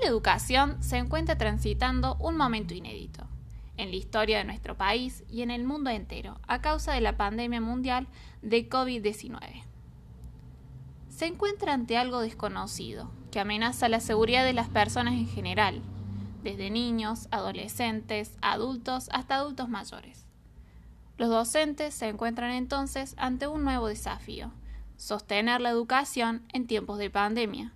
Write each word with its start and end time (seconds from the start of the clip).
La 0.00 0.08
educación 0.08 0.80
se 0.80 0.96
encuentra 0.96 1.36
transitando 1.36 2.16
un 2.20 2.36
momento 2.36 2.72
inédito 2.72 3.26
en 3.76 3.90
la 3.90 3.96
historia 3.96 4.38
de 4.38 4.44
nuestro 4.44 4.76
país 4.76 5.24
y 5.28 5.42
en 5.42 5.50
el 5.50 5.64
mundo 5.64 5.90
entero 5.90 6.40
a 6.46 6.60
causa 6.60 6.92
de 6.92 7.00
la 7.00 7.16
pandemia 7.16 7.60
mundial 7.60 8.06
de 8.42 8.68
COVID-19. 8.68 9.64
Se 11.08 11.26
encuentra 11.26 11.74
ante 11.74 11.96
algo 11.96 12.20
desconocido 12.20 13.10
que 13.32 13.40
amenaza 13.40 13.88
la 13.88 13.98
seguridad 13.98 14.44
de 14.44 14.52
las 14.52 14.68
personas 14.68 15.14
en 15.14 15.26
general, 15.26 15.82
desde 16.44 16.70
niños, 16.70 17.26
adolescentes, 17.32 18.36
adultos 18.40 19.08
hasta 19.12 19.34
adultos 19.34 19.68
mayores. 19.68 20.26
Los 21.16 21.28
docentes 21.28 21.92
se 21.92 22.08
encuentran 22.08 22.52
entonces 22.52 23.14
ante 23.18 23.48
un 23.48 23.64
nuevo 23.64 23.88
desafío, 23.88 24.52
sostener 24.96 25.60
la 25.60 25.70
educación 25.70 26.44
en 26.52 26.68
tiempos 26.68 26.98
de 26.98 27.10
pandemia 27.10 27.72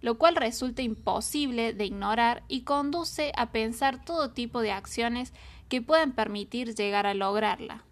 lo 0.00 0.18
cual 0.18 0.36
resulta 0.36 0.82
imposible 0.82 1.72
de 1.72 1.86
ignorar 1.86 2.44
y 2.48 2.62
conduce 2.62 3.32
a 3.36 3.50
pensar 3.50 4.04
todo 4.04 4.30
tipo 4.30 4.60
de 4.60 4.72
acciones 4.72 5.32
que 5.68 5.82
puedan 5.82 6.12
permitir 6.12 6.74
llegar 6.74 7.06
a 7.06 7.14
lograrla. 7.14 7.84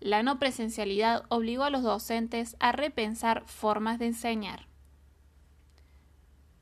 La 0.00 0.22
no 0.22 0.38
presencialidad 0.38 1.24
obligó 1.28 1.64
a 1.64 1.70
los 1.70 1.82
docentes 1.82 2.56
a 2.60 2.72
repensar 2.72 3.44
formas 3.46 3.98
de 3.98 4.06
enseñar. 4.06 4.68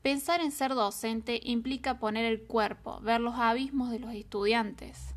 Pensar 0.01 0.41
en 0.41 0.51
ser 0.51 0.73
docente 0.73 1.39
implica 1.43 1.99
poner 1.99 2.25
el 2.25 2.41
cuerpo, 2.43 2.99
ver 3.01 3.21
los 3.21 3.35
abismos 3.35 3.91
de 3.91 3.99
los 3.99 4.13
estudiantes. 4.13 5.13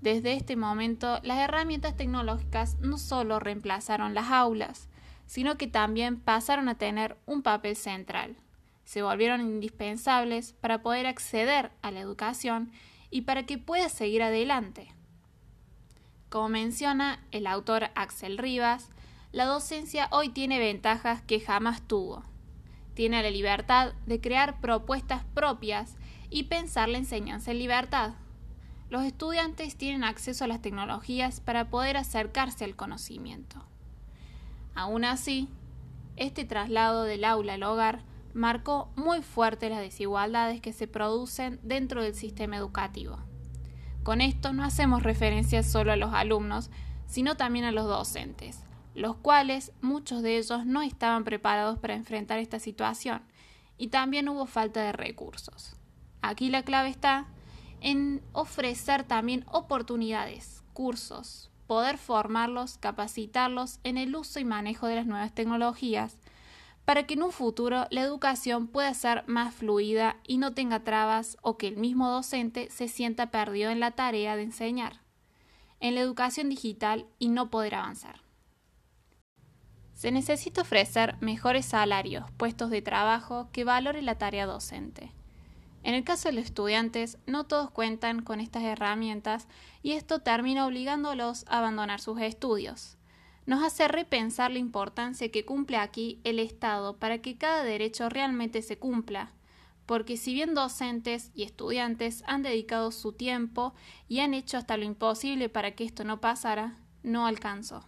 Desde 0.00 0.34
este 0.34 0.56
momento, 0.56 1.18
las 1.22 1.38
herramientas 1.38 1.96
tecnológicas 1.96 2.78
no 2.80 2.98
solo 2.98 3.40
reemplazaron 3.40 4.12
las 4.12 4.30
aulas, 4.30 4.88
sino 5.26 5.56
que 5.56 5.66
también 5.66 6.20
pasaron 6.20 6.68
a 6.68 6.76
tener 6.76 7.16
un 7.26 7.42
papel 7.42 7.76
central 7.76 8.36
se 8.84 9.02
volvieron 9.02 9.40
indispensables 9.40 10.52
para 10.60 10.82
poder 10.82 11.06
acceder 11.06 11.72
a 11.82 11.90
la 11.90 12.00
educación 12.00 12.70
y 13.10 13.22
para 13.22 13.44
que 13.46 13.58
pueda 13.58 13.88
seguir 13.88 14.22
adelante. 14.22 14.88
Como 16.28 16.48
menciona 16.48 17.20
el 17.30 17.46
autor 17.46 17.90
Axel 17.94 18.38
Rivas, 18.38 18.90
la 19.32 19.46
docencia 19.46 20.08
hoy 20.10 20.28
tiene 20.28 20.58
ventajas 20.58 21.22
que 21.22 21.40
jamás 21.40 21.82
tuvo. 21.82 22.24
Tiene 22.94 23.22
la 23.22 23.30
libertad 23.30 23.94
de 24.06 24.20
crear 24.20 24.60
propuestas 24.60 25.24
propias 25.34 25.96
y 26.30 26.44
pensar 26.44 26.88
la 26.88 26.98
enseñanza 26.98 27.50
en 27.50 27.58
libertad. 27.58 28.14
Los 28.90 29.04
estudiantes 29.04 29.76
tienen 29.76 30.04
acceso 30.04 30.44
a 30.44 30.48
las 30.48 30.60
tecnologías 30.60 31.40
para 31.40 31.70
poder 31.70 31.96
acercarse 31.96 32.64
al 32.64 32.76
conocimiento. 32.76 33.64
Aún 34.74 35.04
así, 35.04 35.48
este 36.16 36.44
traslado 36.44 37.04
del 37.04 37.24
aula 37.24 37.54
al 37.54 37.62
hogar 37.62 38.02
marcó 38.34 38.90
muy 38.96 39.22
fuerte 39.22 39.70
las 39.70 39.80
desigualdades 39.80 40.60
que 40.60 40.72
se 40.72 40.88
producen 40.88 41.60
dentro 41.62 42.02
del 42.02 42.14
sistema 42.14 42.56
educativo. 42.56 43.18
Con 44.02 44.20
esto 44.20 44.52
no 44.52 44.64
hacemos 44.64 45.02
referencia 45.02 45.62
solo 45.62 45.92
a 45.92 45.96
los 45.96 46.12
alumnos, 46.12 46.70
sino 47.06 47.36
también 47.36 47.64
a 47.64 47.72
los 47.72 47.86
docentes, 47.86 48.60
los 48.94 49.16
cuales 49.16 49.72
muchos 49.80 50.22
de 50.22 50.38
ellos 50.38 50.66
no 50.66 50.82
estaban 50.82 51.24
preparados 51.24 51.78
para 51.78 51.94
enfrentar 51.94 52.38
esta 52.38 52.58
situación 52.58 53.22
y 53.78 53.88
también 53.88 54.28
hubo 54.28 54.46
falta 54.46 54.82
de 54.82 54.92
recursos. 54.92 55.76
Aquí 56.22 56.48
la 56.48 56.62
clave 56.62 56.88
está 56.88 57.26
en 57.80 58.22
ofrecer 58.32 59.04
también 59.04 59.44
oportunidades, 59.46 60.62
cursos, 60.72 61.50
poder 61.66 61.98
formarlos, 61.98 62.78
capacitarlos 62.78 63.80
en 63.84 63.98
el 63.98 64.14
uso 64.14 64.40
y 64.40 64.44
manejo 64.44 64.86
de 64.86 64.96
las 64.96 65.06
nuevas 65.06 65.34
tecnologías, 65.34 66.16
para 66.84 67.06
que 67.06 67.14
en 67.14 67.22
un 67.22 67.32
futuro 67.32 67.86
la 67.90 68.02
educación 68.02 68.66
pueda 68.66 68.92
ser 68.92 69.24
más 69.26 69.54
fluida 69.54 70.16
y 70.26 70.38
no 70.38 70.52
tenga 70.52 70.84
trabas 70.84 71.38
o 71.42 71.56
que 71.56 71.68
el 71.68 71.76
mismo 71.76 72.10
docente 72.10 72.68
se 72.70 72.88
sienta 72.88 73.30
perdido 73.30 73.70
en 73.70 73.80
la 73.80 73.92
tarea 73.92 74.36
de 74.36 74.42
enseñar, 74.42 75.00
en 75.80 75.94
la 75.94 76.00
educación 76.00 76.48
digital 76.48 77.06
y 77.18 77.28
no 77.28 77.50
poder 77.50 77.76
avanzar. 77.76 78.20
Se 79.94 80.10
necesita 80.10 80.62
ofrecer 80.62 81.16
mejores 81.20 81.64
salarios, 81.64 82.30
puestos 82.36 82.68
de 82.68 82.82
trabajo 82.82 83.48
que 83.52 83.64
valoren 83.64 84.04
la 84.04 84.18
tarea 84.18 84.44
docente. 84.44 85.12
En 85.84 85.94
el 85.94 86.02
caso 86.02 86.28
de 86.28 86.34
los 86.34 86.44
estudiantes, 86.44 87.18
no 87.26 87.44
todos 87.44 87.70
cuentan 87.70 88.22
con 88.22 88.40
estas 88.40 88.64
herramientas 88.64 89.46
y 89.82 89.92
esto 89.92 90.18
termina 90.18 90.66
obligándolos 90.66 91.44
a 91.46 91.58
abandonar 91.58 92.00
sus 92.00 92.20
estudios 92.20 92.96
nos 93.46 93.62
hace 93.62 93.88
repensar 93.88 94.50
la 94.50 94.58
importancia 94.58 95.30
que 95.30 95.44
cumple 95.44 95.76
aquí 95.76 96.20
el 96.24 96.38
Estado 96.38 96.96
para 96.96 97.18
que 97.18 97.36
cada 97.36 97.62
derecho 97.62 98.08
realmente 98.08 98.62
se 98.62 98.78
cumpla, 98.78 99.32
porque 99.86 100.16
si 100.16 100.32
bien 100.32 100.54
docentes 100.54 101.30
y 101.34 101.42
estudiantes 101.42 102.22
han 102.26 102.42
dedicado 102.42 102.90
su 102.90 103.12
tiempo 103.12 103.74
y 104.08 104.20
han 104.20 104.32
hecho 104.32 104.56
hasta 104.56 104.76
lo 104.76 104.84
imposible 104.84 105.48
para 105.48 105.72
que 105.72 105.84
esto 105.84 106.04
no 106.04 106.20
pasara, 106.20 106.76
no 107.02 107.26
alcanzó. 107.26 107.84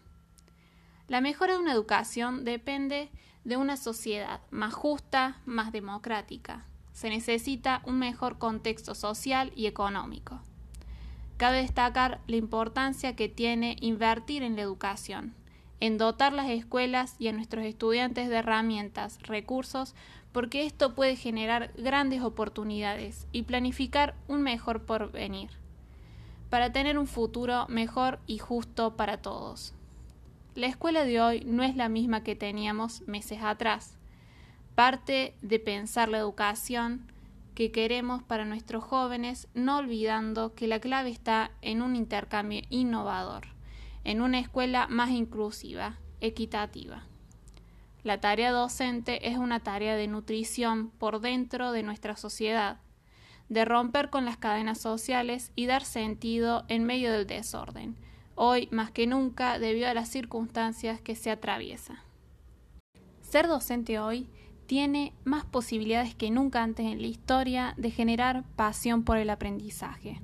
La 1.08 1.20
mejora 1.20 1.54
de 1.54 1.60
una 1.60 1.72
educación 1.72 2.44
depende 2.44 3.10
de 3.44 3.56
una 3.56 3.76
sociedad 3.76 4.40
más 4.50 4.74
justa, 4.74 5.40
más 5.46 5.72
democrática. 5.72 6.66
Se 6.96 7.10
necesita 7.10 7.82
un 7.84 7.98
mejor 7.98 8.38
contexto 8.38 8.94
social 8.94 9.52
y 9.54 9.66
económico. 9.66 10.40
Cabe 11.36 11.58
destacar 11.58 12.22
la 12.26 12.36
importancia 12.36 13.14
que 13.14 13.28
tiene 13.28 13.76
invertir 13.80 14.42
en 14.42 14.56
la 14.56 14.62
educación 14.62 15.34
en 15.80 15.98
dotar 15.98 16.32
las 16.32 16.48
escuelas 16.48 17.16
y 17.18 17.28
a 17.28 17.32
nuestros 17.32 17.64
estudiantes 17.64 18.28
de 18.28 18.36
herramientas, 18.36 19.18
recursos, 19.22 19.94
porque 20.32 20.64
esto 20.64 20.94
puede 20.94 21.16
generar 21.16 21.72
grandes 21.76 22.22
oportunidades 22.22 23.26
y 23.32 23.42
planificar 23.42 24.14
un 24.28 24.42
mejor 24.42 24.84
porvenir, 24.84 25.50
para 26.50 26.72
tener 26.72 26.98
un 26.98 27.06
futuro 27.06 27.66
mejor 27.68 28.20
y 28.26 28.38
justo 28.38 28.96
para 28.96 29.18
todos. 29.18 29.74
La 30.54 30.66
escuela 30.66 31.04
de 31.04 31.20
hoy 31.20 31.44
no 31.44 31.62
es 31.62 31.76
la 31.76 31.88
misma 31.88 32.22
que 32.22 32.36
teníamos 32.36 33.02
meses 33.06 33.40
atrás. 33.42 33.98
Parte 34.76 35.34
de 35.42 35.58
pensar 35.58 36.08
la 36.08 36.18
educación 36.18 37.10
que 37.56 37.72
queremos 37.72 38.22
para 38.22 38.44
nuestros 38.44 38.84
jóvenes, 38.84 39.48
no 39.54 39.78
olvidando 39.78 40.54
que 40.54 40.68
la 40.68 40.78
clave 40.78 41.10
está 41.10 41.50
en 41.62 41.82
un 41.82 41.96
intercambio 41.96 42.62
innovador 42.70 43.56
en 44.06 44.22
una 44.22 44.38
escuela 44.38 44.86
más 44.86 45.10
inclusiva, 45.10 45.98
equitativa. 46.20 47.02
La 48.04 48.20
tarea 48.20 48.52
docente 48.52 49.28
es 49.28 49.36
una 49.36 49.58
tarea 49.58 49.96
de 49.96 50.06
nutrición 50.06 50.90
por 50.90 51.20
dentro 51.20 51.72
de 51.72 51.82
nuestra 51.82 52.14
sociedad, 52.14 52.78
de 53.48 53.64
romper 53.64 54.08
con 54.10 54.24
las 54.24 54.36
cadenas 54.36 54.78
sociales 54.78 55.50
y 55.56 55.66
dar 55.66 55.84
sentido 55.84 56.64
en 56.68 56.84
medio 56.84 57.10
del 57.10 57.26
desorden, 57.26 57.96
hoy 58.36 58.68
más 58.70 58.92
que 58.92 59.08
nunca 59.08 59.58
debido 59.58 59.88
a 59.88 59.94
las 59.94 60.08
circunstancias 60.08 61.00
que 61.00 61.16
se 61.16 61.32
atraviesa. 61.32 62.04
Ser 63.22 63.48
docente 63.48 63.98
hoy 63.98 64.28
tiene 64.66 65.12
más 65.24 65.44
posibilidades 65.44 66.14
que 66.14 66.30
nunca 66.30 66.62
antes 66.62 66.86
en 66.86 67.00
la 67.00 67.06
historia 67.06 67.74
de 67.76 67.90
generar 67.90 68.44
pasión 68.56 69.04
por 69.04 69.16
el 69.16 69.30
aprendizaje, 69.30 70.20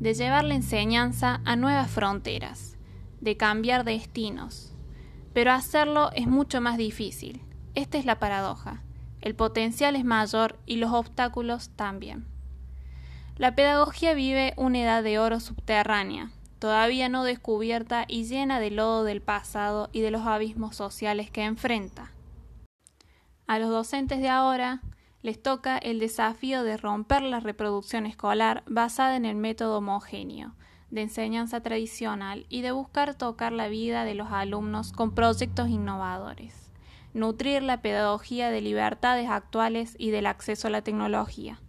de 0.00 0.14
llevar 0.14 0.44
la 0.44 0.54
enseñanza 0.54 1.40
a 1.44 1.56
nuevas 1.56 1.90
fronteras, 1.90 2.76
de 3.20 3.36
cambiar 3.36 3.84
destinos. 3.84 4.72
Pero 5.32 5.52
hacerlo 5.52 6.10
es 6.12 6.26
mucho 6.26 6.60
más 6.60 6.76
difícil. 6.76 7.42
Esta 7.74 7.98
es 7.98 8.04
la 8.04 8.18
paradoja. 8.18 8.82
El 9.20 9.34
potencial 9.34 9.96
es 9.96 10.04
mayor 10.04 10.58
y 10.66 10.76
los 10.76 10.92
obstáculos 10.92 11.70
también. 11.70 12.26
La 13.36 13.56
pedagogía 13.56 14.14
vive 14.14 14.54
una 14.56 14.80
edad 14.80 15.02
de 15.02 15.18
oro 15.18 15.40
subterránea, 15.40 16.30
todavía 16.60 17.08
no 17.08 17.24
descubierta 17.24 18.04
y 18.06 18.24
llena 18.24 18.60
de 18.60 18.70
lodo 18.70 19.02
del 19.02 19.20
pasado 19.20 19.90
y 19.92 20.00
de 20.02 20.12
los 20.12 20.26
abismos 20.26 20.76
sociales 20.76 21.30
que 21.30 21.42
enfrenta. 21.42 22.13
A 23.46 23.58
los 23.58 23.70
docentes 23.70 24.20
de 24.20 24.28
ahora 24.28 24.80
les 25.22 25.42
toca 25.42 25.78
el 25.78 25.98
desafío 25.98 26.62
de 26.62 26.76
romper 26.76 27.22
la 27.22 27.40
reproducción 27.40 28.06
escolar 28.06 28.62
basada 28.66 29.16
en 29.16 29.24
el 29.24 29.36
método 29.36 29.78
homogéneo, 29.78 30.54
de 30.90 31.02
enseñanza 31.02 31.60
tradicional 31.60 32.46
y 32.48 32.62
de 32.62 32.72
buscar 32.72 33.14
tocar 33.14 33.52
la 33.52 33.68
vida 33.68 34.04
de 34.04 34.14
los 34.14 34.30
alumnos 34.30 34.92
con 34.92 35.14
proyectos 35.14 35.68
innovadores, 35.68 36.70
nutrir 37.12 37.62
la 37.62 37.82
pedagogía 37.82 38.50
de 38.50 38.60
libertades 38.60 39.28
actuales 39.28 39.94
y 39.98 40.10
del 40.10 40.26
acceso 40.26 40.68
a 40.68 40.70
la 40.70 40.82
tecnología. 40.82 41.60